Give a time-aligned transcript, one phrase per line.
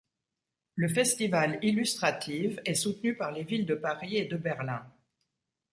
[0.73, 4.83] Le festival Illustrative est soutenu par les villes de Paris et de Berlin.